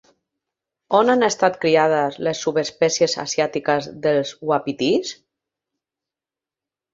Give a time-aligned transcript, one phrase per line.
[0.99, 5.13] On han estat criades les subespècies asiàtiques dels uapitís?